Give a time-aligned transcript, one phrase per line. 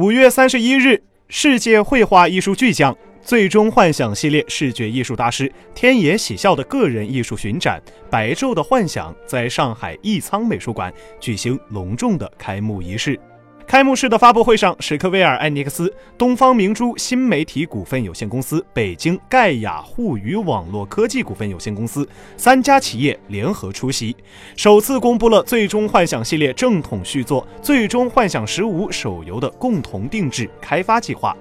[0.00, 0.98] 五月三十一日，
[1.28, 7.78] 世界绘画艺术巨匠“最终幻想”系列视觉艺术大师天野喜孝的个人艺术巡展
[8.08, 10.90] 《白昼的幻想》在上海艺仓美术馆
[11.20, 13.20] 举行隆重的开幕仪式。
[13.70, 22.04] 开幕式的发布会上，史克威尔艾尼克斯、东方明珠新媒体股份有限公司、北京盖亚互娱网络科技股份有限公司
[22.36, 24.16] 三家企业联合出席，
[24.56, 31.36] 首次公布了《最终幻想》系列正统续作《最终幻想十五》手游的共同定制开发计划。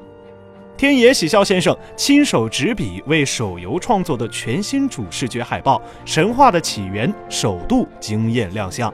[0.78, 8.94] 天野喜孝先生亲手执笔为手游创作的全新主视觉海报《神话的起源》首度惊艳亮相。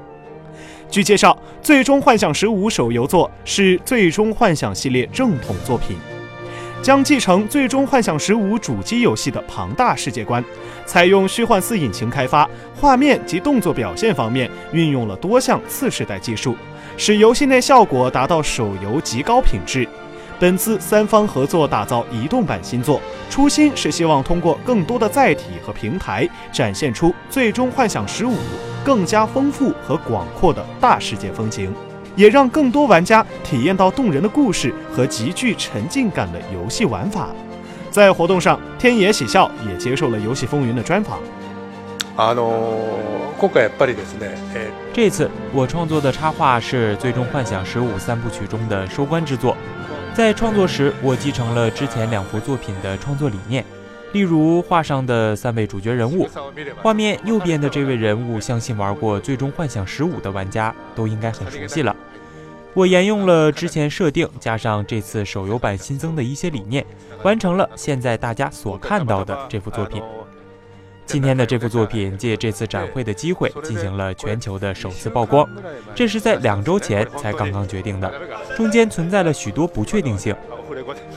[0.90, 5.98] 据介绍，《最终幻想十五》手游作是《最终幻想》系列正统作品，
[6.82, 10.44] 将继承《最终幻想十五》主机游戏的庞大世界观，
[10.86, 16.56] 采用虚幻四引擎开发，画面及动作表现方面运用了多项次世代技术，
[16.96, 19.88] 使游戏内效果达到手游极高品质。
[20.38, 28.34] 本次三方合作打造移动版新作，初心是希望通过更多的载体和平台，展现出《最终幻想十五》
[28.85, 31.73] 更加丰富和广阔的大世界风情，
[32.17, 37.29] 也让更多玩家体验到动人的故事和极具沉浸感的游戏玩法。
[37.91, 41.19] 在活动上，天野喜孝也接受了《游戏风云》的专访。
[42.17, 42.53] あの
[43.39, 44.31] 今回やっぱりですね。
[44.93, 49.57] 这次我创作的插画是《最终幻想十五》三部曲中的收官之作。
[50.13, 53.65] 在创作时，我继承了之前两幅作品的创作理念，
[54.16, 56.26] 例如画上的三位主角人物。
[56.82, 61.94] 画面右边的这位人物，相信玩过《最终幻想十五》的玩家都应该很熟悉了。
[62.74, 66.86] 我沿用了之前设定，加上这次手游版新增的一些理念，
[67.24, 70.02] 完成了现在大家所看到的这幅作品。
[71.06, 75.46] 今天的这幅作品借这次展会的机会进行了全球的首次曝光，
[75.94, 78.10] 这是在两周前才刚刚决定的，
[78.56, 80.34] 中间存在了许多不确定性。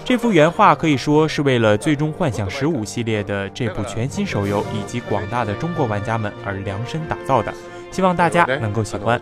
[0.04, 7.52] 这幅原画可以说是为了《最终幻想十五》系列的这部全新手游以及广大的中国玩家们而量身打造的，
[7.90, 9.20] 希望大家能够喜欢。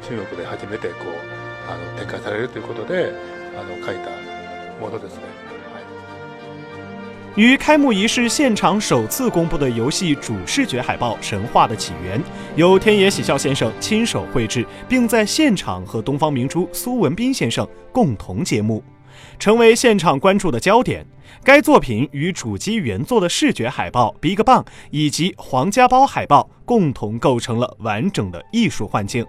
[7.37, 12.19] 于开幕仪式现场首次公布的游戏主视觉海报《神话的起源》，
[12.55, 18.83] 由天野喜孝先生亲手绘制，并在现场和东方明珠苏文斌先生共同揭幕，
[19.39, 21.07] 成为现场关注的焦点。
[21.45, 29.25] 该作品与主机原作的视觉海报《Big Bang》以及皇家包海报共同构成了完整的艺术幻境。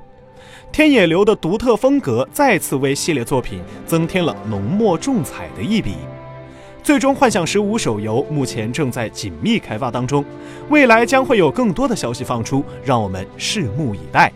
[0.72, 5.96] 天野流的独特风格再次为系列作品增添了浓墨重彩的一笔。
[6.82, 10.24] 最终幻想十五手游目前正在紧密开发当中，
[10.70, 14.32] 未来将会有更多的消息放出，让我们拭目以待。